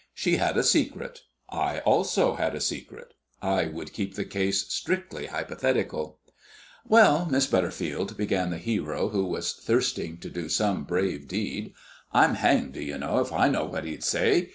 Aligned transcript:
She 0.15 0.37
had 0.37 0.57
a 0.57 0.63
secret 0.63 1.21
I 1.47 1.81
also 1.81 2.33
had 2.35 2.55
a 2.55 2.59
secret. 2.59 3.13
I 3.39 3.65
would 3.67 3.93
keep 3.93 4.15
the 4.15 4.25
case 4.25 4.65
strictly 4.73 5.27
hypothetical. 5.27 6.17
"Well, 6.87 7.27
Miss 7.29 7.45
Butterfield," 7.45 8.17
began 8.17 8.49
the 8.49 8.57
hero 8.57 9.09
who 9.09 9.25
was 9.25 9.53
thirsting 9.53 10.17
to 10.17 10.29
do 10.31 10.49
some 10.49 10.85
brave 10.85 11.27
deed, 11.27 11.73
"I'm 12.13 12.33
hanged, 12.33 12.73
do 12.73 12.81
you 12.81 12.97
know, 12.97 13.19
if 13.19 13.31
I 13.31 13.47
know 13.49 13.65
what 13.65 13.85
he'd 13.85 14.03
say. 14.03 14.49